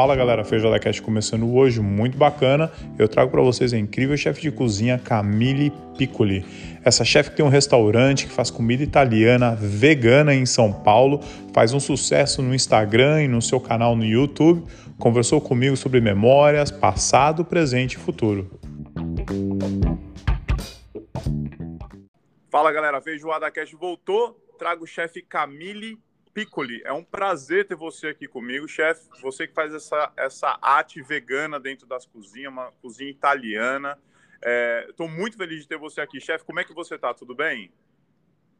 [0.00, 2.72] Fala galera, Feijoada Cast começando hoje, muito bacana.
[2.98, 6.42] Eu trago para vocês a incrível chefe de cozinha Camille Piccoli.
[6.82, 11.20] Essa chefe tem um restaurante que faz comida italiana vegana em São Paulo,
[11.52, 14.64] faz um sucesso no Instagram e no seu canal no YouTube.
[14.98, 18.58] Conversou comigo sobre memórias, passado, presente e futuro.
[22.50, 24.34] Fala galera, Feijoada Cast voltou.
[24.58, 25.98] Trago o chefe Camille
[26.40, 29.06] Piccoli, é um prazer ter você aqui comigo, chefe.
[29.20, 33.98] Você que faz essa, essa arte vegana dentro das cozinhas, uma cozinha italiana.
[34.88, 36.18] Estou é, muito feliz de ter você aqui.
[36.18, 37.12] Chefe, como é que você está?
[37.12, 37.70] Tudo bem?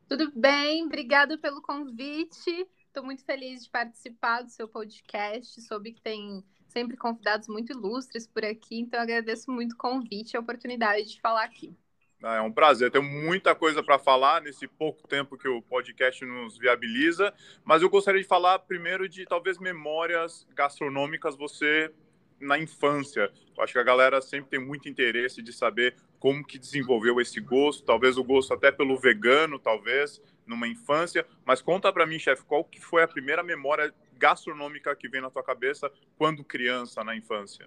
[0.06, 2.68] Tudo bem, obrigada pelo convite.
[2.86, 5.58] Estou muito feliz de participar do seu podcast.
[5.62, 10.36] Soube que tem sempre convidados muito ilustres por aqui, então agradeço muito o convite e
[10.36, 11.74] a oportunidade de falar aqui.
[12.22, 12.90] Ah, é um prazer.
[12.90, 17.32] Tenho muita coisa para falar nesse pouco tempo que o podcast nos viabiliza,
[17.64, 21.90] mas eu gostaria de falar primeiro de talvez memórias gastronômicas você
[22.38, 23.30] na infância.
[23.56, 27.40] Eu acho que a galera sempre tem muito interesse de saber como que desenvolveu esse
[27.40, 31.26] gosto, talvez o gosto até pelo vegano, talvez numa infância.
[31.44, 35.30] Mas conta para mim, chefe, qual que foi a primeira memória gastronômica que vem na
[35.30, 37.66] tua cabeça quando criança, na infância?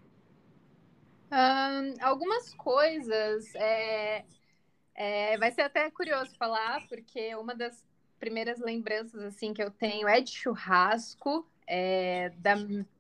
[1.32, 3.56] Um, algumas coisas.
[3.56, 4.24] É...
[4.96, 7.84] É, vai ser até curioso falar, porque uma das
[8.20, 12.56] primeiras lembranças assim que eu tenho é de churrasco, é, da,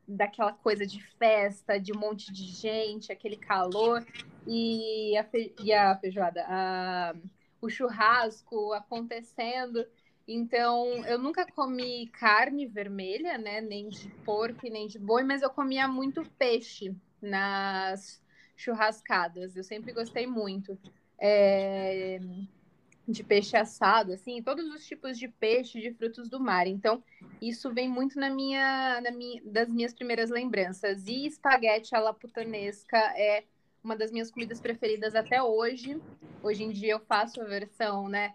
[0.07, 4.05] daquela coisa de festa, de um monte de gente, aquele calor
[4.47, 7.15] e a, fe, e a feijoada, a,
[7.61, 9.85] o churrasco acontecendo.
[10.27, 13.59] Então, eu nunca comi carne vermelha, né?
[13.61, 18.21] Nem de porco nem de boi, mas eu comia muito peixe nas
[18.55, 19.55] churrascadas.
[19.55, 20.77] Eu sempre gostei muito
[21.25, 22.19] é,
[23.07, 26.67] de peixe assado, assim, todos os tipos de peixe, de frutos do mar.
[26.67, 27.01] Então,
[27.41, 31.07] isso vem muito na minha, na minha, das minhas primeiras lembranças.
[31.07, 33.45] E espaguete à la putanesca é
[33.81, 35.97] uma das minhas comidas preferidas até hoje.
[36.41, 38.33] Hoje em dia eu faço a versão, né,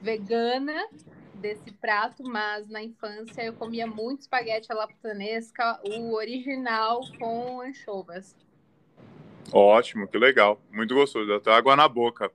[0.00, 0.88] vegana
[1.34, 7.60] desse prato, mas na infância eu comia muito espaguete à la putanesca, o original com
[7.60, 8.34] anchovas.
[9.52, 10.60] Ótimo, que legal.
[10.70, 12.30] Muito gostoso, até água na boca.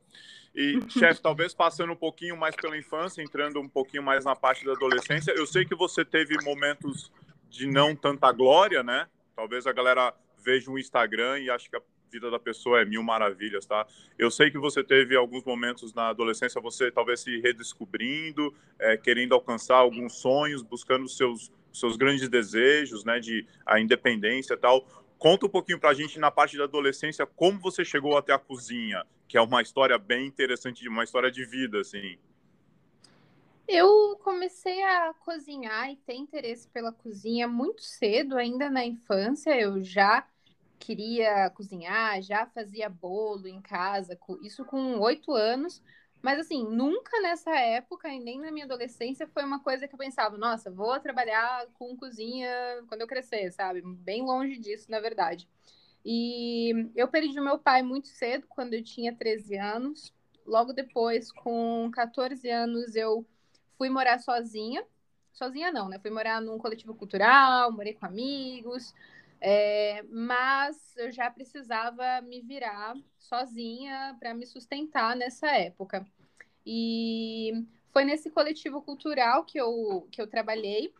[0.53, 4.65] E, chefe, talvez passando um pouquinho mais pela infância, entrando um pouquinho mais na parte
[4.65, 7.11] da adolescência, eu sei que você teve momentos
[7.49, 9.07] de não tanta glória, né?
[9.35, 11.81] Talvez a galera veja um Instagram e ache que a
[12.11, 13.85] vida da pessoa é mil maravilhas, tá?
[14.17, 19.33] Eu sei que você teve alguns momentos na adolescência, você talvez se redescobrindo, é, querendo
[19.33, 24.87] alcançar alguns sonhos, buscando seus seus grandes desejos, né, de a independência e tal.
[25.17, 28.39] Conta um pouquinho para a gente na parte da adolescência como você chegou até a
[28.39, 32.17] cozinha, que é uma história bem interessante, uma história de vida, assim.
[33.67, 39.59] Eu comecei a cozinhar e ter interesse pela cozinha muito cedo, ainda na infância.
[39.59, 40.27] Eu já
[40.77, 45.81] queria cozinhar, já fazia bolo em casa, isso com oito anos.
[46.25, 49.99] Mas assim, nunca nessa época e nem na minha adolescência foi uma coisa que eu
[49.99, 52.49] pensava, nossa, vou trabalhar com cozinha
[52.87, 53.83] quando eu crescer, sabe?
[53.83, 55.47] Bem longe disso, na verdade.
[56.03, 60.11] E eu perdi o meu pai muito cedo, quando eu tinha 13 anos.
[60.47, 63.23] Logo depois, com 14 anos, eu
[63.77, 64.83] fui morar sozinha.
[65.31, 65.99] Sozinha não, né?
[65.99, 68.95] Fui morar num coletivo cultural, morei com amigos,
[69.41, 76.05] é, mas eu já precisava me virar sozinha para me sustentar nessa época.
[76.65, 77.51] E
[77.91, 80.93] foi nesse coletivo cultural que eu, que eu trabalhei.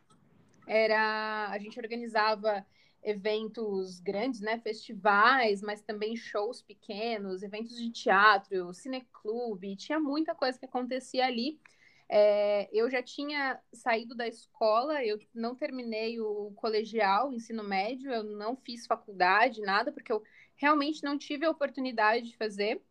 [0.67, 2.65] Era a gente organizava
[3.03, 10.57] eventos grandes, né, festivais, mas também shows pequenos, eventos de teatro, cineclube, tinha muita coisa
[10.57, 11.59] que acontecia ali.
[12.07, 18.11] É, eu já tinha saído da escola, eu não terminei o colegial, o ensino médio,
[18.11, 20.21] eu não fiz faculdade, nada, porque eu
[20.55, 22.81] realmente não tive a oportunidade de fazer.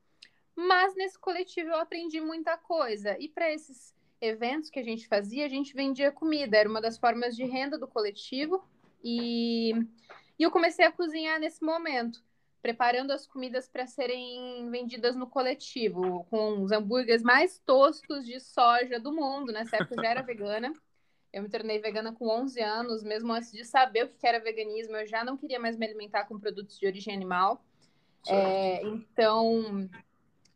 [0.56, 3.16] Mas nesse coletivo eu aprendi muita coisa.
[3.18, 6.98] E para esses eventos que a gente fazia, a gente vendia comida, era uma das
[6.98, 8.64] formas de renda do coletivo.
[9.02, 9.72] E,
[10.38, 12.24] e eu comecei a cozinhar nesse momento,
[12.64, 18.98] preparando as comidas para serem vendidas no coletivo, com os hambúrgueres mais toscos de soja
[18.98, 19.52] do mundo.
[19.52, 20.72] Nessa época eu já era vegana.
[21.30, 24.96] Eu me tornei vegana com 11 anos, mesmo antes de saber o que era veganismo,
[24.96, 27.62] eu já não queria mais me alimentar com produtos de origem animal.
[28.26, 29.86] É, então,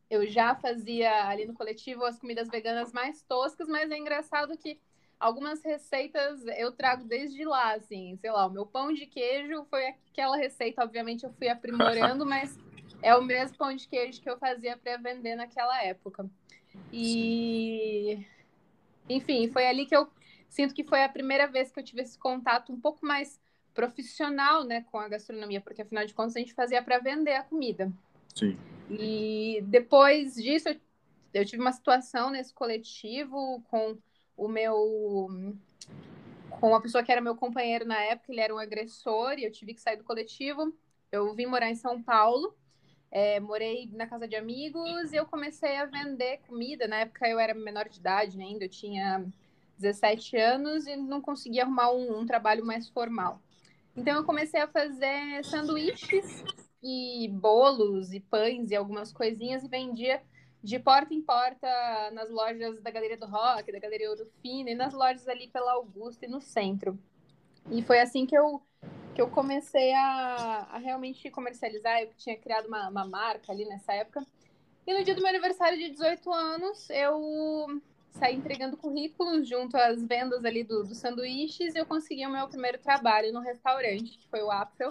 [0.09, 4.81] eu já fazia ali no coletivo as comidas veganas mais toscas, mas é engraçado que
[5.19, 9.87] algumas receitas eu trago desde lá, assim, sei lá, o meu pão de queijo foi
[9.87, 12.57] aquela receita, obviamente eu fui aprimorando, mas
[13.03, 16.29] é o mesmo pão de queijo que eu fazia para vender naquela época.
[16.93, 18.25] E
[19.09, 20.09] enfim, foi ali que eu
[20.49, 23.41] sinto que foi a primeira vez que eu tive esse contato um pouco mais
[23.75, 27.45] profissional, né, com a gastronomia, porque afinal de contas a gente fazia para vender a
[27.45, 27.93] comida.
[28.35, 28.59] Sim.
[28.91, 30.77] E depois disso, eu,
[31.35, 33.97] eu tive uma situação nesse coletivo com
[34.39, 35.55] o meu
[36.49, 39.53] com uma pessoa que era meu companheiro na época, ele era um agressor e eu
[39.53, 40.73] tive que sair do coletivo.
[41.13, 42.55] Eu vim morar em São Paulo,
[43.11, 46.87] é, morei na casa de amigos e eu comecei a vender comida.
[46.89, 49.27] Na época eu era menor de idade né, ainda, eu tinha
[49.79, 53.41] 17 anos e não conseguia arrumar um, um trabalho mais formal.
[53.97, 56.45] Então eu comecei a fazer sanduíches
[56.83, 60.23] e bolos e pães e algumas coisinhas e vendia
[60.63, 61.69] de porta em porta
[62.13, 65.73] nas lojas da Galeria do Rock, da Galeria Ouro Fino e nas lojas ali pela
[65.73, 66.99] Augusta e no centro.
[67.71, 68.61] E foi assim que eu,
[69.15, 72.01] que eu comecei a, a realmente comercializar.
[72.01, 74.27] Eu tinha criado uma, uma marca ali nessa época.
[74.87, 77.81] E no dia do meu aniversário de 18 anos, eu
[78.13, 82.49] saí entregando currículos junto às vendas ali dos do sanduíches e eu consegui o meu
[82.49, 84.89] primeiro trabalho no restaurante, que foi o Apfel,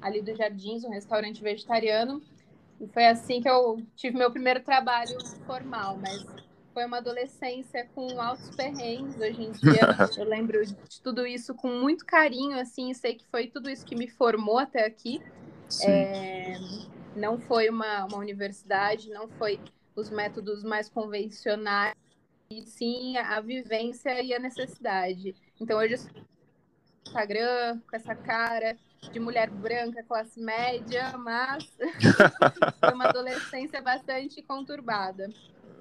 [0.00, 2.22] ali dos Jardins, um restaurante vegetariano.
[2.80, 6.24] E foi assim que eu tive meu primeiro trabalho formal, mas
[6.72, 9.16] foi uma adolescência com altos perrengues.
[9.16, 9.80] Hoje em dia
[10.16, 13.94] eu lembro de tudo isso com muito carinho, assim, sei que foi tudo isso que
[13.94, 15.20] me formou até aqui.
[15.84, 16.54] É,
[17.14, 19.60] não foi uma, uma universidade, não foi
[19.94, 21.94] os métodos mais convencionais,
[22.50, 25.34] e sim a vivência e a necessidade.
[25.60, 26.30] Então hoje eu
[27.06, 28.76] Instagram com essa cara,
[29.08, 31.64] de mulher branca, classe média, mas
[32.80, 35.28] foi uma adolescência bastante conturbada.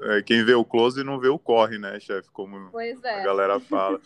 [0.02, 2.30] É, quem vê o close não vê o corre, né, chefe?
[2.32, 3.22] Como pois é.
[3.22, 4.00] a galera fala.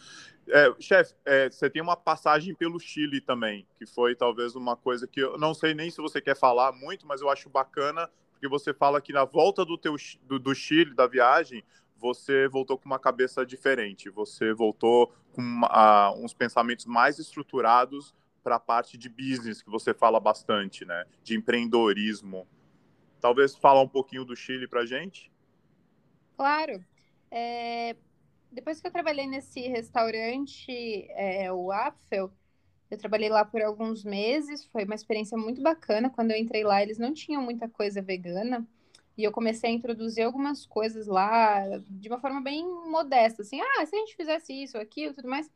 [0.50, 5.08] É, chefe, é, você tem uma passagem pelo Chile também, que foi talvez uma coisa
[5.08, 8.48] que eu não sei nem se você quer falar muito, mas eu acho bacana, porque
[8.48, 11.64] você fala que na volta do, teu, do, do Chile, da viagem,
[11.96, 18.14] você voltou com uma cabeça diferente, você voltou com uma, uns pensamentos mais estruturados
[18.44, 21.06] para a parte de business que você fala bastante, né?
[21.24, 22.48] De empreendedorismo.
[23.20, 25.32] Talvez falar um pouquinho do Chile para gente?
[26.36, 26.84] Claro.
[27.32, 27.96] É...
[28.52, 32.32] Depois que eu trabalhei nesse restaurante, é, o Apfel,
[32.92, 36.12] eu trabalhei lá por alguns meses, foi uma experiência muito bacana.
[36.12, 38.68] Quando eu entrei lá, eles não tinham muita coisa vegana.
[39.18, 43.86] E eu comecei a introduzir algumas coisas lá de uma forma bem modesta, assim, ah,
[43.86, 45.50] se a gente fizesse isso, aquilo, tudo mais.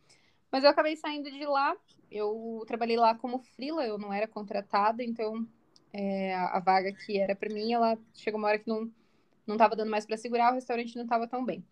[0.51, 1.75] Mas eu acabei saindo de lá.
[2.11, 5.47] Eu trabalhei lá como frila, eu não era contratada, então
[5.93, 8.91] é, a, vaga que era para mim, ela chegou uma hora que não
[9.45, 11.63] não estava dando mais para segurar, o restaurante não estava tão bem.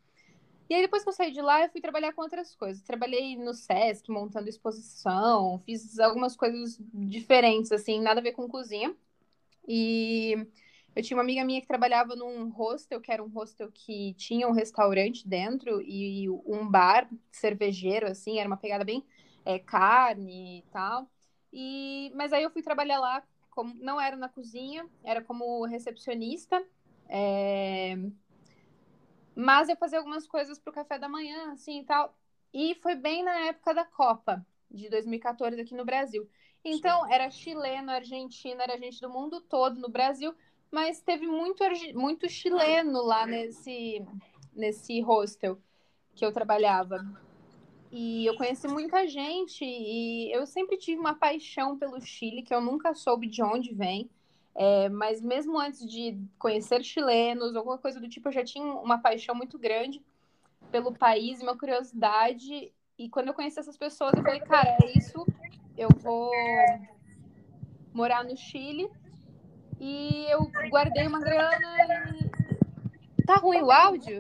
[0.70, 2.82] E aí depois que eu saí de lá, eu fui trabalhar com outras coisas.
[2.82, 8.96] Trabalhei no SESC, montando exposição, fiz algumas coisas diferentes assim, nada a ver com cozinha.
[9.68, 10.48] E
[10.96, 14.48] eu tinha uma amiga minha que trabalhava num hostel, que era um hostel que tinha
[14.48, 19.04] um restaurante dentro e um bar cervejeiro, assim, era uma pegada bem
[19.46, 21.10] é, carne e tal.
[21.54, 26.62] E, mas aí eu fui trabalhar lá, como, não era na cozinha, era como recepcionista.
[27.08, 27.96] É...
[29.36, 32.14] Mas eu fazia algumas coisas para o café da manhã, assim e tal.
[32.54, 36.28] E foi bem na época da Copa de 2014 aqui no Brasil.
[36.64, 40.36] Então, era chileno, argentino, era gente do mundo todo no Brasil
[40.76, 41.64] mas teve muito,
[41.94, 44.06] muito chileno lá nesse,
[44.54, 45.58] nesse hostel
[46.14, 46.98] que eu trabalhava.
[47.98, 52.60] E eu conheci muita gente e eu sempre tive uma paixão pelo Chile, que eu
[52.60, 54.10] nunca soube de onde vem.
[54.54, 58.98] É, mas mesmo antes de conhecer chilenos, alguma coisa do tipo, eu já tinha uma
[58.98, 60.04] paixão muito grande
[60.74, 62.70] pelo país, uma curiosidade.
[63.00, 65.26] E quando eu conheci essas pessoas, eu falei, cara, é isso,
[65.78, 66.30] eu vou
[67.94, 68.90] morar no Chile
[69.80, 73.24] e eu guardei uma grana e.
[73.24, 74.20] Tá ruim o áudio?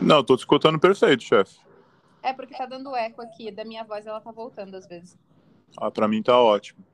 [0.00, 1.67] Não, tô te escutando perfeito, chefe.
[2.28, 5.18] É porque tá dando eco aqui, da minha voz ela tá voltando às vezes.
[5.78, 6.84] Ah, pra mim tá ótimo.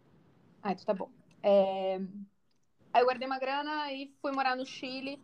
[0.63, 1.11] Ah, então tá bom.
[1.43, 2.01] É...
[2.93, 5.21] Aí eu guardei uma grana e fui morar no Chile.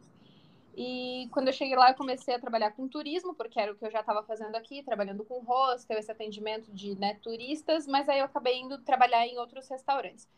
[0.77, 3.87] E quando eu cheguei lá, eu comecei a trabalhar com turismo, porque era o que
[3.87, 8.19] eu já estava fazendo aqui, trabalhando com hostel, esse atendimento de né, turistas, mas aí
[8.19, 10.29] eu acabei indo trabalhar em outros restaurantes.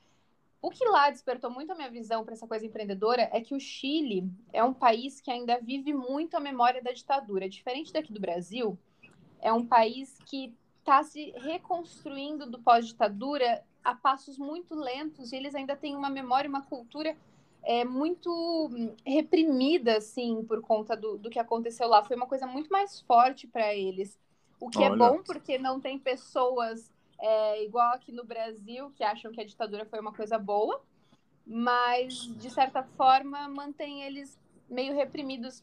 [0.61, 3.61] O que lá despertou muito a minha visão para essa coisa empreendedora é que o
[3.61, 7.49] Chile é um país que ainda vive muito a memória da ditadura.
[7.49, 8.79] Diferente daqui do Brasil,
[9.43, 15.55] é um país que está se reconstruindo do pós-ditadura a passos muito lentos e eles
[15.55, 17.17] ainda têm uma memória, uma cultura
[17.65, 18.71] é, muito
[19.05, 22.03] reprimida, assim, por conta do, do que aconteceu lá.
[22.03, 24.19] Foi uma coisa muito mais forte para eles.
[24.61, 24.95] O que é Olha.
[24.95, 29.47] é bom porque não tem pessoas é, igual aqui no Brasil, que acham que a
[29.47, 30.81] ditadura foi uma coisa boa,
[31.47, 35.63] mas, de certa forma, mantém eles meio reprimidos.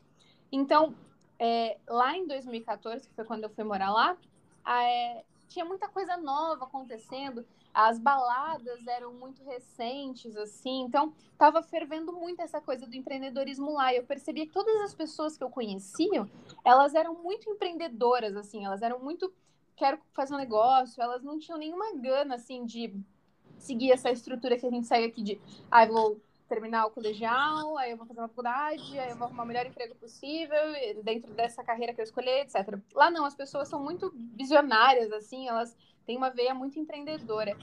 [0.52, 0.94] Então,
[1.39, 4.17] é, lá em 2014, que foi quando eu fui morar lá,
[4.67, 12.12] é, tinha muita coisa nova acontecendo, as baladas eram muito recentes, assim, então estava fervendo
[12.12, 13.93] muito essa coisa do empreendedorismo lá.
[13.93, 16.27] Eu percebia que todas as pessoas que eu conhecia,
[16.65, 19.31] elas eram muito empreendedoras, assim, elas eram muito
[19.75, 22.93] quero fazer um negócio, elas não tinham nenhuma gana, assim, de
[23.58, 25.41] seguir essa estrutura que a gente segue aqui de,
[25.72, 26.19] ah, vou
[26.50, 29.65] terminar o colegial, aí eu vou fazer uma faculdade, aí eu vou arrumar o melhor
[29.68, 30.60] emprego possível
[31.03, 32.77] dentro dessa carreira que eu escolhi, etc.
[32.94, 37.56] Lá não, as pessoas são muito visionárias, assim, elas têm uma veia muito empreendedora.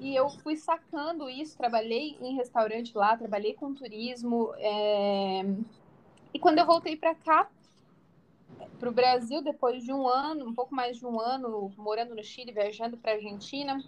[0.00, 4.54] E eu fui sacando isso, trabalhei em restaurante lá, trabalhei com turismo.
[4.56, 5.42] É...
[6.32, 7.50] E quando eu voltei para cá,
[8.78, 12.24] para o Brasil, depois de um ano, um pouco mais de um ano, morando no
[12.24, 13.78] Chile, viajando para a Argentina,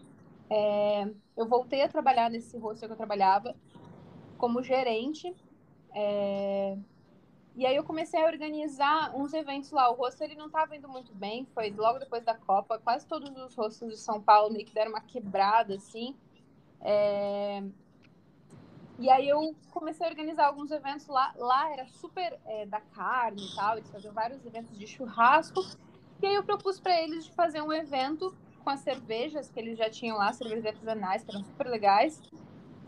[0.50, 1.08] é...
[1.34, 3.56] eu voltei a trabalhar nesse hostel que eu trabalhava
[4.42, 5.32] como gerente.
[5.94, 6.76] É...
[7.54, 9.88] E aí eu comecei a organizar uns eventos lá.
[9.88, 12.76] O rosto ele não estava indo muito bem, foi logo depois da Copa.
[12.80, 16.16] Quase todos os rostos de São Paulo meio que deram uma quebrada, assim.
[16.80, 17.62] É...
[18.98, 21.32] E aí eu comecei a organizar alguns eventos lá.
[21.36, 25.64] Lá era super é, da carne e tal, eles faziam vários eventos de churrasco.
[26.20, 28.34] E aí eu propus para eles de fazer um evento
[28.64, 32.20] com as cervejas que eles já tinham lá, cervejas artesanais, que eram super legais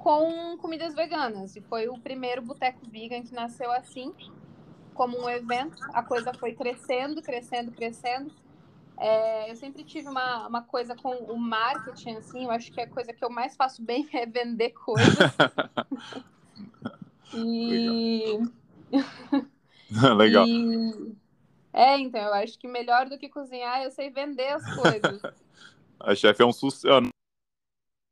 [0.04, 1.56] com comidas veganas.
[1.56, 4.12] E foi o primeiro boteco vegan que nasceu assim,
[4.92, 5.82] como um evento.
[5.94, 8.30] A coisa foi crescendo, crescendo, crescendo.
[8.98, 12.86] É, eu sempre tive uma, uma coisa com o marketing, assim, eu acho que a
[12.88, 15.16] coisa que eu mais faço bem é vender coisas.
[17.32, 18.38] e...
[20.16, 20.46] Legal.
[20.46, 21.16] E...
[21.72, 25.22] É, então, eu acho que melhor do que cozinhar, eu sei vender as coisas.
[25.98, 27.13] a chefe é um sucesso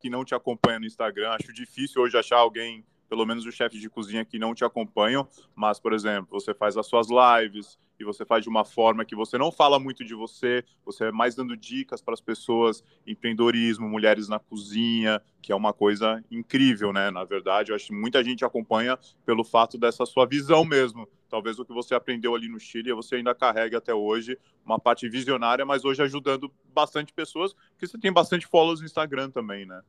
[0.02, 1.30] que não te acompanha no Instagram.
[1.30, 5.28] Acho difícil hoje achar alguém, pelo menos os chefes de cozinha, que não te acompanham.
[5.54, 9.14] Mas, por exemplo, você faz as suas lives e você faz de uma forma que
[9.14, 13.86] você não fala muito de você, você é mais dando dicas para as pessoas, empreendedorismo,
[13.86, 17.10] mulheres na cozinha, que é uma coisa incrível, né?
[17.10, 21.06] Na verdade, eu acho que muita gente acompanha pelo fato dessa sua visão mesmo.
[21.28, 25.06] Talvez o que você aprendeu ali no Chile, você ainda carregue até hoje, uma parte
[25.06, 29.82] visionária, mas hoje ajudando bastante pessoas, porque você tem bastante followers no Instagram também, né?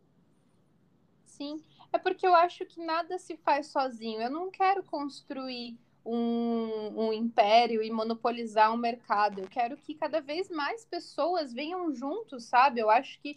[1.23, 1.63] Sim,
[1.93, 4.21] é porque eu acho que nada se faz sozinho.
[4.21, 9.39] Eu não quero construir um, um império e monopolizar um mercado.
[9.39, 12.79] Eu quero que cada vez mais pessoas venham juntos, sabe?
[12.79, 13.35] Eu acho que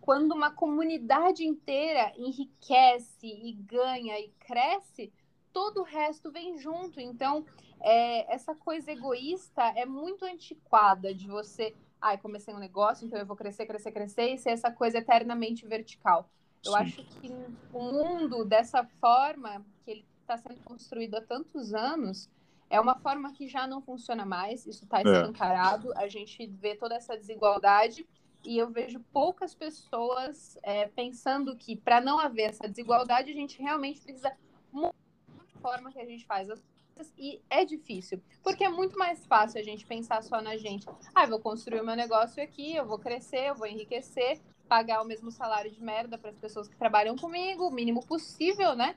[0.00, 5.12] quando uma comunidade inteira enriquece e ganha e cresce,
[5.52, 7.00] todo o resto vem junto.
[7.00, 7.46] Então,
[7.80, 11.74] é, essa coisa egoísta é muito antiquada de você.
[12.00, 15.66] Ai, comecei um negócio, então eu vou crescer, crescer, crescer e ser essa coisa eternamente
[15.66, 16.28] vertical.
[16.64, 16.78] Eu Sim.
[16.78, 17.30] acho que
[17.72, 22.30] o mundo dessa forma que ele está sendo construído há tantos anos,
[22.70, 26.04] é uma forma que já não funciona mais, isso está escancarado, é.
[26.04, 28.06] a gente vê toda essa desigualdade
[28.44, 33.60] e eu vejo poucas pessoas é, pensando que para não haver essa desigualdade, a gente
[33.60, 34.32] realmente precisa
[34.72, 34.94] mudar
[35.38, 39.24] a forma que a gente faz as coisas e é difícil, porque é muito mais
[39.26, 40.86] fácil a gente pensar só na gente.
[41.14, 44.40] Ah, eu vou construir o meu negócio aqui, eu vou crescer, eu vou enriquecer,
[44.74, 48.74] pagar o mesmo salário de merda para as pessoas que trabalham comigo, o mínimo possível,
[48.74, 48.96] né?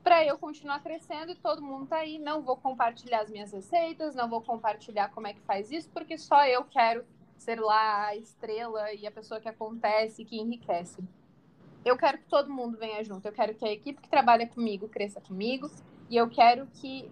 [0.00, 2.20] para eu continuar crescendo e todo mundo tá aí.
[2.20, 6.16] Não vou compartilhar as minhas receitas, não vou compartilhar como é que faz isso, porque
[6.16, 7.04] só eu quero
[7.36, 11.02] ser lá a estrela e a pessoa que acontece, que enriquece.
[11.84, 13.26] Eu quero que todo mundo venha junto.
[13.26, 15.68] Eu quero que a equipe que trabalha comigo cresça comigo
[16.08, 17.10] e eu quero que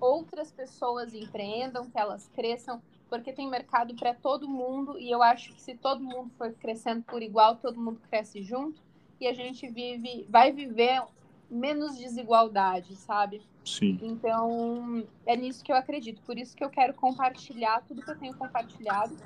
[0.00, 2.82] outras pessoas empreendam, que elas cresçam,
[3.14, 7.04] porque tem mercado para todo mundo e eu acho que se todo mundo for crescendo
[7.04, 8.82] por igual, todo mundo cresce junto
[9.20, 11.00] e a gente vive, vai viver
[11.48, 13.40] menos desigualdade, sabe?
[13.64, 14.00] Sim.
[14.02, 16.20] Então, é nisso que eu acredito.
[16.22, 19.16] Por isso que eu quero compartilhar tudo que eu tenho compartilhado.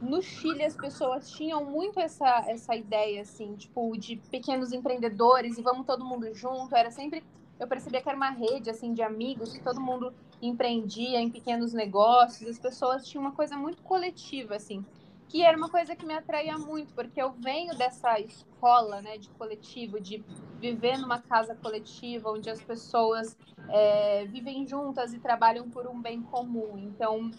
[0.00, 5.62] No Chile, as pessoas tinham muito essa, essa ideia, assim, tipo, de pequenos empreendedores e
[5.62, 6.74] vamos todo mundo junto.
[6.74, 7.22] Era sempre.
[7.60, 11.72] Eu percebia que era uma rede, assim, de amigos, que todo mundo empreendia em pequenos
[11.72, 12.50] negócios.
[12.50, 14.84] As pessoas tinham uma coisa muito coletiva, assim
[15.32, 19.30] que era uma coisa que me atraía muito, porque eu venho dessa escola, né, de
[19.30, 20.22] coletivo, de
[20.60, 23.34] viver numa casa coletiva, onde as pessoas
[23.66, 26.76] é, vivem juntas e trabalham por um bem comum.
[26.76, 27.30] Então,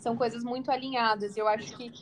[0.00, 1.36] são coisas muito alinhadas.
[1.36, 1.92] Eu acho que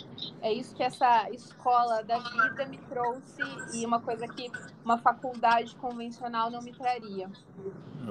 [0.41, 3.43] é isso que essa escola da vida me trouxe
[3.75, 4.51] e uma coisa que
[4.85, 7.29] uma faculdade convencional não me traria.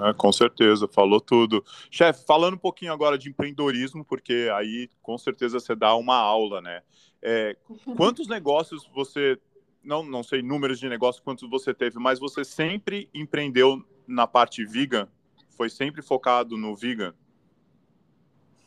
[0.03, 1.63] É, com certeza, falou tudo.
[1.89, 6.61] Chefe, falando um pouquinho agora de empreendedorismo, porque aí com certeza você dá uma aula,
[6.61, 6.83] né?
[7.21, 7.55] É,
[7.95, 9.39] quantos negócios você,
[9.83, 14.65] não, não sei números de negócios quantos você teve, mas você sempre empreendeu na parte
[14.65, 15.07] vegan?
[15.55, 17.15] Foi sempre focado no vegan?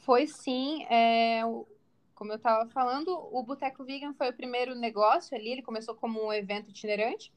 [0.01, 0.85] Foi sim.
[0.85, 1.43] É,
[2.15, 6.23] como eu estava falando, o Boteco Vegan foi o primeiro negócio ali, ele começou como
[6.23, 7.33] um evento itinerante,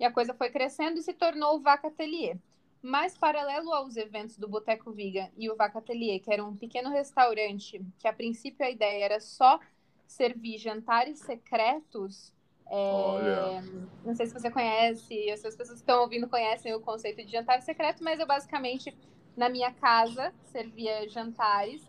[0.00, 2.36] e a coisa foi crescendo e se tornou o Vaca Atelier.
[2.82, 6.90] Mas, paralelo aos eventos do Boteco Vegan e o Vaca Atelier, que era um pequeno
[6.90, 9.60] restaurante, que a princípio a ideia era só
[10.06, 12.32] servir jantares secretos.
[12.66, 13.60] É...
[14.04, 17.30] Não sei se você conhece, se as pessoas que estão ouvindo conhecem o conceito de
[17.30, 18.96] jantar secreto, mas eu basicamente,
[19.36, 21.82] na minha casa, servia jantares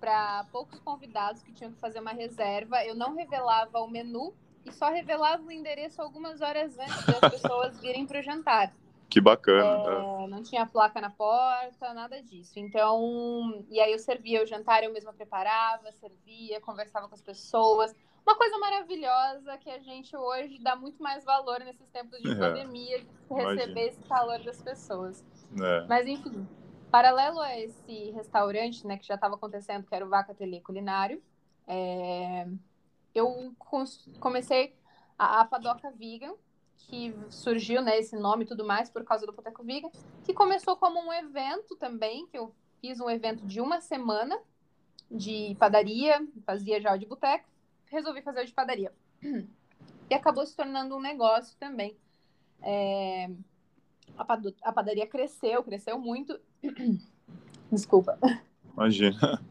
[0.00, 2.84] para poucos convidados que tinham que fazer uma reserva.
[2.84, 7.80] Eu não revelava o menu e só revelava o endereço algumas horas antes das pessoas
[7.80, 8.72] virem para o jantar.
[9.08, 10.24] Que bacana.
[10.24, 12.58] É, não tinha placa na porta, nada disso.
[12.58, 17.94] Então, e aí eu servia o jantar, eu mesma preparava, servia, conversava com as pessoas.
[18.26, 22.34] Uma coisa maravilhosa que a gente hoje dá muito mais valor nesses tempos de é,
[22.34, 23.80] pandemia, de receber imagina.
[23.80, 25.24] esse calor das pessoas.
[25.58, 25.86] É.
[25.88, 26.46] Mas, enfim,
[26.90, 31.22] paralelo a esse restaurante, né, que já estava acontecendo, que era o Vaca Ateliê Culinário,
[31.66, 32.46] é,
[33.14, 33.54] eu
[34.20, 34.74] comecei
[35.18, 36.34] a, a Padoca Vegan,
[36.76, 39.90] que surgiu, né, esse nome e tudo mais por causa do Boteco Viga,
[40.24, 44.38] que começou como um evento também, que eu fiz um evento de uma semana
[45.10, 47.48] de padaria, fazia já o de boteco,
[47.86, 48.92] resolvi fazer o de padaria.
[50.10, 51.94] E acabou se tornando um negócio também.
[52.62, 53.28] É...
[54.16, 54.26] A,
[54.62, 56.38] a padaria cresceu, cresceu muito.
[57.70, 58.18] Desculpa.
[58.72, 59.42] Imagina.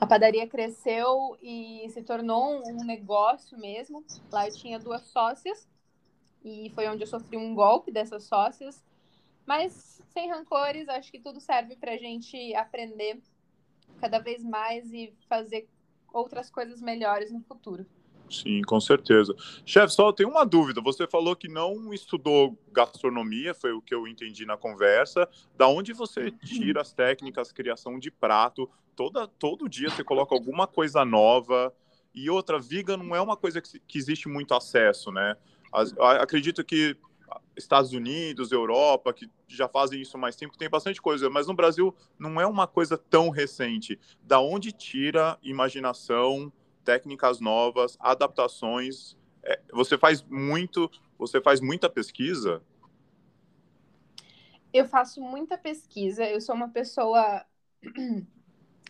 [0.00, 4.04] A padaria cresceu e se tornou um negócio mesmo.
[4.30, 5.66] Lá eu tinha duas sócias
[6.44, 8.84] e foi onde eu sofri um golpe dessas sócias.
[9.46, 13.20] Mas sem rancores, acho que tudo serve para a gente aprender
[14.00, 15.68] cada vez mais e fazer
[16.12, 17.86] outras coisas melhores no futuro.
[18.30, 19.34] Sim, com certeza.
[19.64, 20.80] Chefe, só tem uma dúvida.
[20.80, 25.28] Você falou que não estudou gastronomia, foi o que eu entendi na conversa.
[25.56, 28.68] Da onde você tira as técnicas, criação de prato?
[28.94, 31.72] Toda, todo dia você coloca alguma coisa nova.
[32.14, 35.36] E outra, vegan não é uma coisa que, que existe muito acesso, né?
[36.22, 36.96] acredito que
[37.56, 41.94] Estados Unidos, Europa, que já fazem isso mais tempo, tem bastante coisa, mas no Brasil
[42.18, 43.98] não é uma coisa tão recente.
[44.22, 46.52] Da onde tira imaginação,
[46.86, 49.16] técnicas novas, adaptações?
[49.42, 52.62] É, você faz muito, você faz muita pesquisa?
[54.72, 56.24] Eu faço muita pesquisa.
[56.24, 57.44] Eu sou uma pessoa.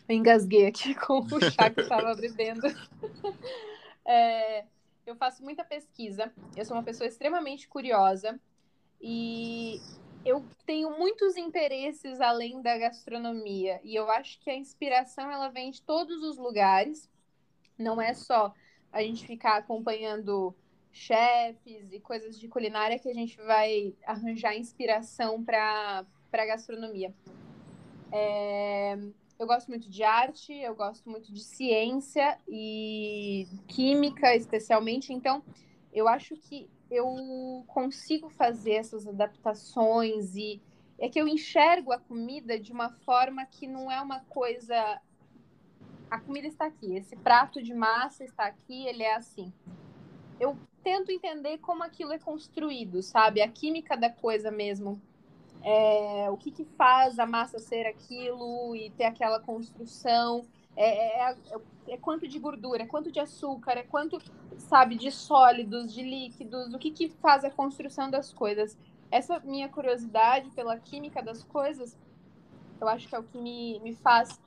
[0.09, 2.61] Eu engasguei aqui com o chá que eu estava bebendo.
[4.09, 4.63] É,
[5.05, 8.39] eu faço muita pesquisa, eu sou uma pessoa extremamente curiosa
[9.01, 9.81] e
[10.25, 15.71] eu tenho muitos interesses além da gastronomia e eu acho que a inspiração ela vem
[15.71, 17.09] de todos os lugares.
[17.77, 18.53] Não é só
[18.91, 20.55] a gente ficar acompanhando
[20.91, 27.13] chefes e coisas de culinária que a gente vai arranjar inspiração para a gastronomia.
[28.11, 28.97] É,
[29.37, 35.13] eu gosto muito de arte, eu gosto muito de ciência e química, especialmente.
[35.13, 35.43] Então,
[35.93, 40.61] eu acho que eu consigo fazer essas adaptações e
[40.97, 44.99] é que eu enxergo a comida de uma forma que não é uma coisa.
[46.09, 49.51] A comida está aqui, esse prato de massa está aqui, ele é assim.
[50.39, 53.41] Eu tento entender como aquilo é construído, sabe?
[53.41, 55.01] A química da coisa mesmo
[55.63, 60.45] é, o que, que faz a massa ser aquilo e ter aquela construção.
[60.75, 61.35] É, é, é,
[61.89, 64.19] é, quanto de gordura, é quanto de açúcar, é quanto,
[64.57, 68.77] sabe, de sólidos, de líquidos, o que, que faz a construção das coisas.
[69.09, 71.97] Essa minha curiosidade pela química das coisas,
[72.79, 74.39] eu acho que é o que me, me faz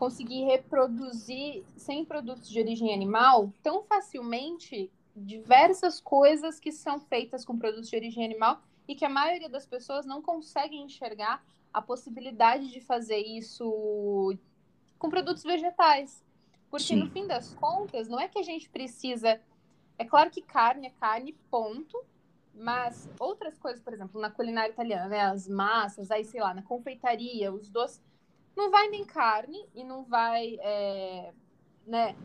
[0.00, 7.58] conseguir reproduzir sem produtos de origem animal tão facilmente diversas coisas que são feitas com
[7.58, 12.70] produtos de origem animal e que a maioria das pessoas não consegue enxergar a possibilidade
[12.70, 14.34] de fazer isso
[14.98, 16.24] com produtos vegetais.
[16.70, 16.96] Porque Sim.
[16.96, 19.38] no fim das contas, não é que a gente precisa.
[19.98, 22.02] É claro que carne é carne, ponto.
[22.54, 25.20] Mas outras coisas, por exemplo, na culinária italiana, né?
[25.20, 28.02] As massas, aí sei lá, na confeitaria, os doces,
[28.56, 31.32] não vai nem carne e não vai, é,
[31.86, 32.16] né?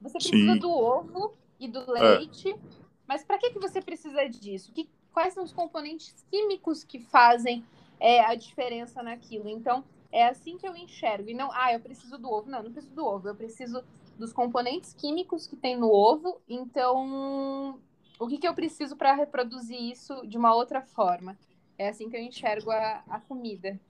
[0.00, 0.58] Você precisa Sim.
[0.58, 2.16] do ovo e do é.
[2.16, 2.58] leite, é.
[3.06, 4.72] mas para que que você precisa disso?
[4.72, 7.64] Que quais são os componentes químicos que fazem
[8.00, 9.48] é, a diferença naquilo.
[9.48, 11.30] Então, é assim que eu enxergo.
[11.30, 12.50] E não, ah, eu preciso do ovo.
[12.50, 13.28] Não, não preciso do ovo.
[13.28, 13.82] Eu preciso
[14.18, 16.40] dos componentes químicos que tem no ovo.
[16.48, 17.80] Então,
[18.18, 21.38] o que, que eu preciso para reproduzir isso de uma outra forma?
[21.78, 23.80] É assim que eu enxergo a, a comida.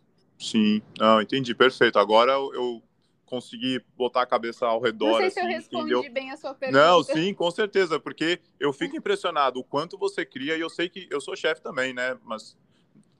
[0.44, 1.98] Sim, não, entendi, perfeito.
[1.98, 2.82] Agora eu,
[3.24, 5.12] conseguir botar a cabeça ao redor.
[5.12, 6.86] Não sei assim, se eu assim, respondi bem a sua pergunta.
[6.86, 10.88] Não, sim, com certeza, porque eu fico impressionado o quanto você cria, e eu sei
[10.88, 12.16] que eu sou chefe também, né?
[12.24, 12.56] Mas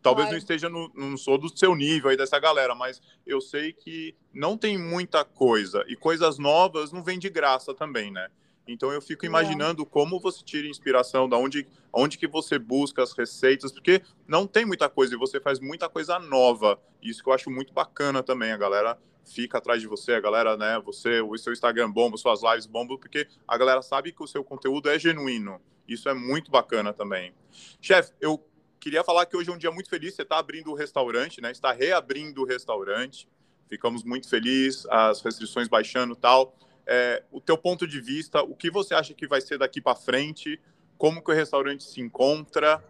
[0.02, 0.32] talvez claro.
[0.32, 4.14] não esteja no, não sou do seu nível aí dessa galera, mas eu sei que
[4.32, 8.28] não tem muita coisa e coisas novas não vêm de graça também, né?
[8.66, 9.87] Então eu fico imaginando é.
[9.87, 14.64] como você tira inspiração, da onde, onde que você busca as receitas, porque não tem
[14.64, 16.81] muita coisa e você faz muita coisa nova.
[17.03, 18.53] Isso que eu acho muito bacana também.
[18.53, 20.81] A galera fica atrás de você, a galera, né?
[20.85, 24.42] Você, o seu Instagram bomba, suas lives bombam, porque a galera sabe que o seu
[24.42, 25.61] conteúdo é genuíno.
[25.87, 27.35] Isso é muito bacana também.
[27.81, 28.42] Chefe, eu
[28.81, 30.14] queria falar que hoje é um dia muito feliz.
[30.14, 31.50] Você está abrindo o restaurante, né?
[31.50, 33.29] Está reabrindo o restaurante.
[33.68, 36.55] Ficamos muito felizes, as restrições baixando tal
[36.87, 39.94] é, o teu ponto de vista, o que você acha que vai ser daqui para
[39.94, 40.61] frente,
[40.97, 42.83] como que o restaurante se encontra?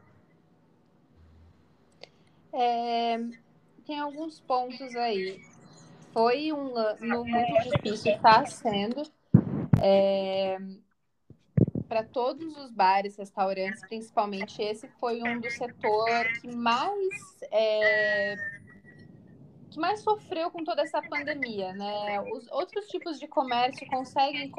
[2.52, 3.18] É,
[3.86, 5.40] tem alguns pontos aí.
[6.12, 9.02] Foi um ano muito difícil, está sendo.
[9.82, 10.58] É,
[11.88, 18.36] para todos os bares, restaurantes, principalmente esse foi um do setor que mais é,
[19.74, 22.20] que mais sofreu com toda essa pandemia, né?
[22.32, 24.52] Os outros tipos de comércio conseguem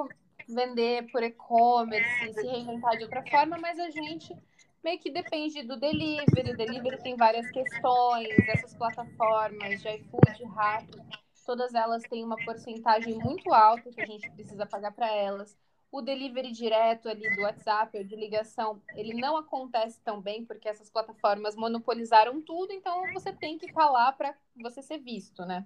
[0.48, 4.36] vender por e-commerce, se reinventar de outra forma, mas a gente
[4.84, 6.52] meio que depende do delivery.
[6.52, 11.02] O delivery tem várias questões, essas plataformas de iFood, Rappi,
[11.46, 15.58] todas elas têm uma porcentagem muito alta que a gente precisa pagar para elas
[15.92, 20.68] o delivery direto ali do WhatsApp ou de ligação, ele não acontece tão bem porque
[20.68, 25.66] essas plataformas monopolizaram tudo, então você tem que lá para você ser visto, né?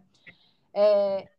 [0.73, 1.29] É...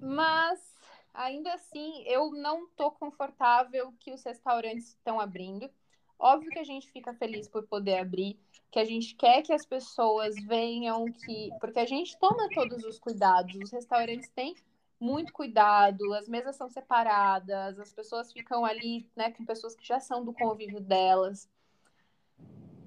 [0.00, 0.76] Mas
[1.12, 5.70] ainda assim, eu não estou confortável que os restaurantes estão abrindo.
[6.18, 8.38] Óbvio que a gente fica feliz por poder abrir,
[8.70, 12.98] que a gente quer que as pessoas venham, que porque a gente toma todos os
[12.98, 13.54] cuidados.
[13.56, 14.54] Os restaurantes têm
[15.02, 19.98] muito cuidado, as mesas são separadas, as pessoas ficam ali, né, com pessoas que já
[19.98, 21.50] são do convívio delas.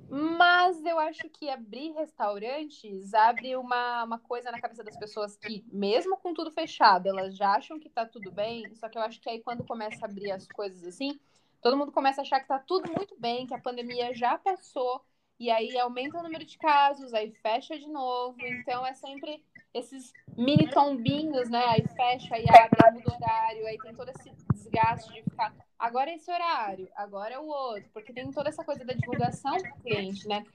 [0.10, 5.66] Mas eu acho que abrir restaurantes abre uma, uma coisa na cabeça das pessoas que,
[5.68, 8.74] mesmo com tudo fechado, elas já acham que tá tudo bem.
[8.76, 11.20] Só que eu acho que aí quando começa a abrir as coisas assim,
[11.62, 15.04] todo mundo começa a achar que tá tudo muito bem, que a pandemia já passou,
[15.38, 18.38] e aí aumenta o número de casos, aí fecha de novo.
[18.40, 19.44] Então é sempre
[19.76, 21.64] esses mini tombinhos, né?
[21.68, 25.54] Aí fecha, aí abre, muda o horário, aí tem todo esse desgaste de ficar.
[25.78, 29.58] Agora é esse horário, agora é o outro, porque tem toda essa coisa da divulgação
[29.58, 30.46] do cliente, né?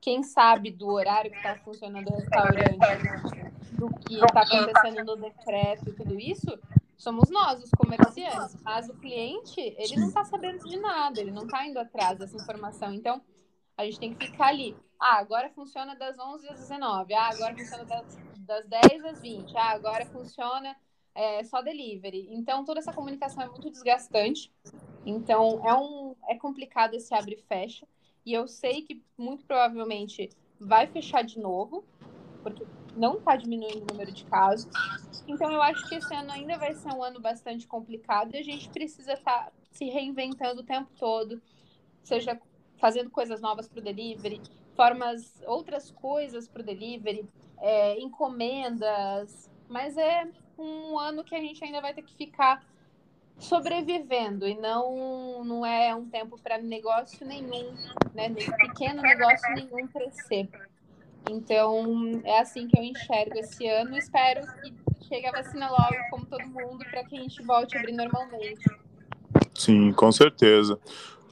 [0.00, 2.78] Quem sabe do horário que está funcionando o restaurante,
[3.72, 6.58] do que está acontecendo no decreto e tudo isso,
[6.96, 8.56] somos nós, os comerciantes.
[8.62, 12.36] Mas o cliente, ele não está sabendo de nada, ele não está indo atrás dessa
[12.36, 12.92] informação.
[12.92, 13.20] Então,
[13.76, 14.76] a gente tem que ficar ali.
[15.04, 17.12] Ah, agora funciona das 11 às 19.
[17.12, 19.56] Ah, agora funciona das, das 10 às 20.
[19.56, 20.76] Ah, agora funciona
[21.12, 22.28] é, só delivery.
[22.30, 24.52] Então, toda essa comunicação é muito desgastante.
[25.04, 27.84] Então, é, um, é complicado esse abre e fecha.
[28.24, 31.84] E eu sei que muito provavelmente vai fechar de novo,
[32.40, 34.70] porque não está diminuindo o número de casos.
[35.26, 38.44] Então, eu acho que esse ano ainda vai ser um ano bastante complicado e a
[38.44, 41.42] gente precisa estar tá se reinventando o tempo todo,
[42.04, 42.40] seja
[42.82, 44.42] fazendo coisas novas para o delivery,
[44.74, 47.24] formas, outras coisas para o delivery,
[47.60, 50.26] é, encomendas, mas é
[50.58, 52.66] um ano que a gente ainda vai ter que ficar
[53.38, 57.72] sobrevivendo e não não é um tempo para negócio nenhum,
[58.14, 60.48] né, nem pequeno negócio nenhum crescer.
[61.30, 63.96] Então é assim que eu enxergo esse ano.
[63.96, 64.74] Espero que
[65.06, 68.64] chegue a vacina logo, como todo mundo, para que a gente volte a abrir normalmente.
[69.54, 70.76] Sim, com certeza.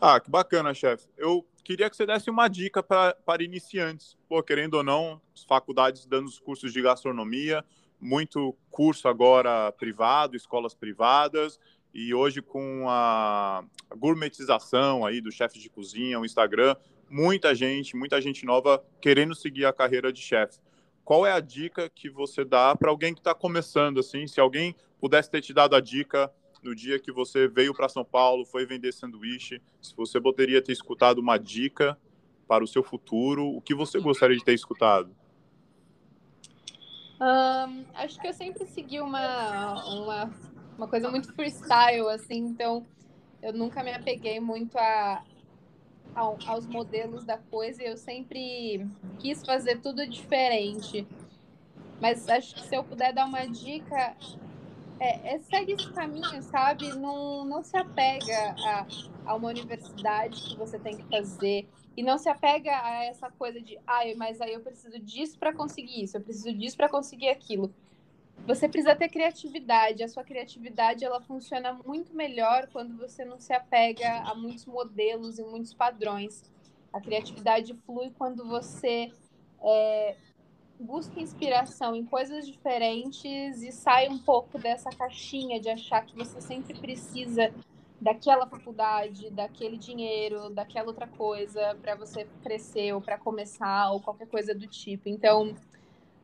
[0.03, 1.07] Ah, que bacana, chefe.
[1.15, 4.17] Eu queria que você desse uma dica para iniciantes.
[4.27, 7.63] Pô, querendo ou não, as faculdades dando os cursos de gastronomia,
[8.01, 11.61] muito curso agora privado, escolas privadas,
[11.93, 13.63] e hoje com a
[13.95, 16.75] gourmetização aí do chefe de cozinha, o Instagram,
[17.11, 20.61] muita gente, muita gente nova querendo seguir a carreira de chefe.
[21.05, 24.27] Qual é a dica que você dá para alguém que está começando assim?
[24.27, 26.33] Se alguém pudesse ter te dado a dica
[26.63, 30.73] no dia que você veio para São Paulo, foi vender sanduíche, se você poderia ter
[30.73, 31.99] escutado uma dica
[32.47, 35.15] para o seu futuro, o que você gostaria de ter escutado?
[37.21, 40.35] Um, acho que eu sempre segui uma, uma,
[40.77, 42.87] uma coisa muito freestyle, assim, então
[43.43, 45.23] eu nunca me apeguei muito a,
[46.15, 48.87] aos modelos da coisa e eu sempre
[49.19, 51.07] quis fazer tudo diferente.
[52.01, 54.17] Mas acho que se eu puder dar uma dica,
[55.01, 56.95] é, é, segue esse caminho, sabe?
[56.95, 58.87] Não, não se apega a,
[59.25, 61.67] a uma universidade que você tem que fazer.
[61.97, 65.53] E não se apega a essa coisa de, ah, mas aí eu preciso disso para
[65.53, 67.75] conseguir isso, eu preciso disso para conseguir aquilo.
[68.47, 70.03] Você precisa ter criatividade.
[70.03, 75.39] A sua criatividade ela funciona muito melhor quando você não se apega a muitos modelos
[75.39, 76.43] e muitos padrões.
[76.93, 79.13] A criatividade flui quando você
[79.63, 80.17] é,
[80.81, 86.41] busca inspiração em coisas diferentes e sai um pouco dessa caixinha de achar que você
[86.41, 87.53] sempre precisa
[88.01, 94.27] daquela faculdade, daquele dinheiro, daquela outra coisa para você crescer ou para começar ou qualquer
[94.27, 95.09] coisa do tipo.
[95.09, 95.55] Então,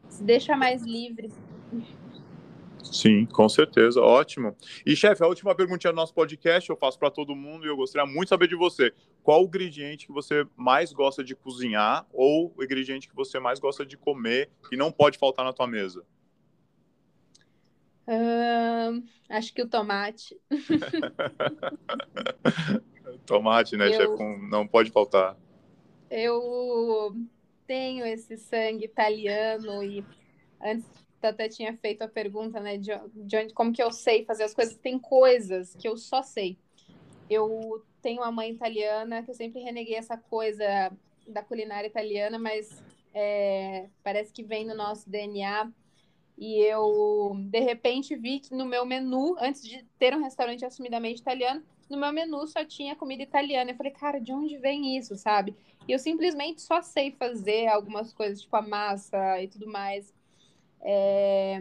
[0.09, 1.31] se deixa mais livre.
[2.93, 4.57] Sim, com certeza, ótimo.
[4.85, 7.77] E chefe, a última pergunta do nosso podcast eu faço para todo mundo e eu
[7.77, 8.93] gostaria muito de saber de você.
[9.23, 13.59] Qual o ingrediente que você mais gosta de cozinhar ou o ingrediente que você mais
[13.59, 16.05] gosta de comer que não pode faltar na tua mesa?
[18.07, 20.41] Uh, acho que o tomate.
[23.27, 24.39] tomate, né, eu, chefe?
[24.49, 25.37] Não pode faltar.
[26.09, 27.17] Eu
[27.67, 30.05] tenho esse sangue italiano e
[30.63, 34.45] antes até tinha feito a pergunta, né, de, de onde, como que eu sei fazer
[34.45, 34.77] as coisas.
[34.77, 36.59] Tem coisas que eu só sei.
[37.29, 40.93] Eu tenho uma mãe italiana que eu sempre reneguei essa coisa
[41.27, 45.71] da culinária italiana, mas é, parece que vem no nosso DNA.
[46.39, 51.21] E eu, de repente, vi que no meu menu, antes de ter um restaurante assumidamente
[51.21, 53.71] italiano, no meu menu só tinha comida italiana.
[53.71, 55.55] Eu falei, cara, de onde vem isso, sabe?
[55.89, 60.13] E eu simplesmente só sei fazer algumas coisas, tipo a massa e tudo mais.
[60.89, 61.61] É...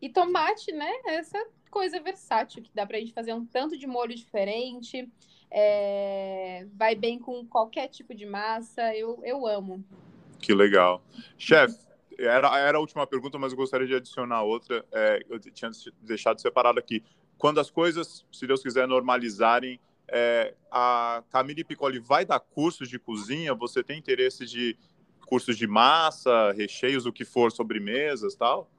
[0.00, 0.90] E tomate, né?
[1.06, 5.10] Essa coisa versátil que dá pra gente fazer um tanto de molho diferente.
[5.50, 6.66] É...
[6.74, 8.94] Vai bem com qualquer tipo de massa.
[8.94, 9.84] Eu, eu amo.
[10.38, 11.02] Que legal.
[11.36, 11.76] Chefe,
[12.18, 14.84] era, era a última pergunta, mas eu gostaria de adicionar outra.
[14.92, 15.70] É, eu tinha
[16.00, 17.02] deixado separado aqui.
[17.38, 22.98] Quando as coisas, se Deus quiser, normalizarem, é, a Camille Piccoli vai dar cursos de
[22.98, 23.54] cozinha?
[23.54, 24.76] Você tem interesse de
[25.26, 28.70] cursos de massa, recheios, o que for, sobremesas tal?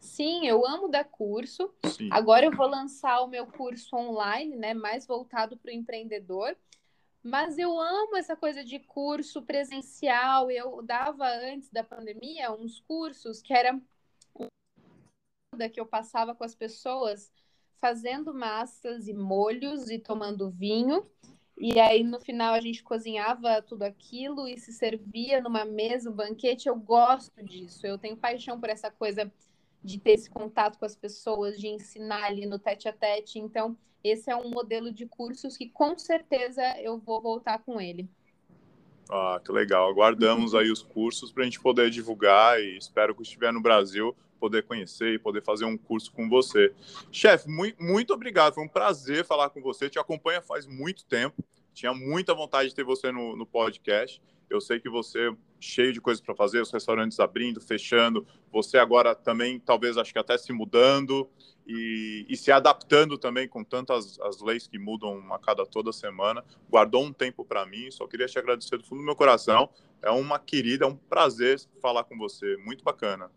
[0.00, 1.72] Sim, eu amo dar curso.
[1.84, 2.08] Sim.
[2.10, 6.56] Agora eu vou lançar o meu curso online, né, mais voltado para o empreendedor.
[7.22, 10.50] Mas eu amo essa coisa de curso presencial.
[10.50, 13.78] Eu dava antes da pandemia uns cursos que era
[15.72, 17.32] que eu passava com as pessoas
[17.80, 21.04] fazendo massas e molhos e tomando vinho.
[21.60, 26.14] E aí, no final, a gente cozinhava tudo aquilo e se servia numa mesa, um
[26.14, 26.68] banquete.
[26.68, 27.84] Eu gosto disso.
[27.84, 29.30] Eu tenho paixão por essa coisa
[29.82, 33.40] de ter esse contato com as pessoas, de ensinar ali no tete a tete.
[33.40, 38.08] Então, esse é um modelo de cursos que com certeza eu vou voltar com ele.
[39.10, 39.90] Ah, que legal.
[39.90, 44.14] Aguardamos aí os cursos para a gente poder divulgar e espero que estiver no Brasil
[44.38, 46.72] poder conhecer e poder fazer um curso com você.
[47.12, 48.54] Chefe, muito, muito obrigado.
[48.54, 49.90] Foi um prazer falar com você.
[49.90, 51.44] Te acompanha faz muito tempo.
[51.74, 54.20] Tinha muita vontade de ter você no, no podcast.
[54.50, 59.14] Eu sei que você cheio de coisas para fazer, os restaurantes abrindo, fechando, você agora
[59.14, 61.28] também talvez acho que até se mudando
[61.66, 66.44] e, e se adaptando também com tantas as leis que mudam a cada toda semana.
[66.70, 69.68] Guardou um tempo para mim, só queria te agradecer do fundo do meu coração.
[70.00, 73.30] É uma querida, é um prazer falar com você, muito bacana.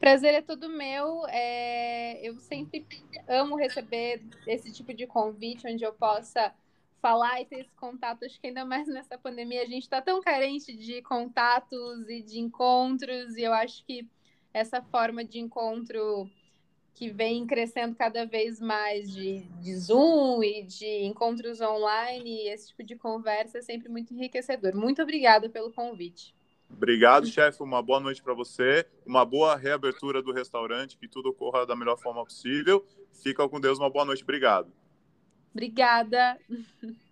[0.00, 1.26] Prazer é todo meu.
[1.28, 2.26] É...
[2.26, 2.86] Eu sempre
[3.28, 6.52] amo receber esse tipo de convite onde eu possa
[7.02, 8.24] falar e ter esse contato.
[8.24, 12.38] Acho que ainda mais nessa pandemia a gente está tão carente de contatos e de
[12.38, 14.06] encontros, e eu acho que
[14.52, 16.28] essa forma de encontro
[16.94, 22.82] que vem crescendo cada vez mais de, de Zoom e de encontros online, esse tipo
[22.82, 24.74] de conversa é sempre muito enriquecedor.
[24.74, 26.34] Muito obrigada pelo convite.
[26.72, 27.62] Obrigado, chefe.
[27.62, 28.86] Uma boa noite para você.
[29.04, 32.86] Uma boa reabertura do restaurante, que tudo ocorra da melhor forma possível.
[33.22, 33.78] Fica com Deus.
[33.78, 34.22] Uma boa noite.
[34.22, 34.72] Obrigado.
[35.52, 36.38] Obrigada.